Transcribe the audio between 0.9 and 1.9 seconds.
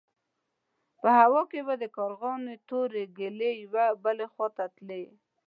په هوا کې به د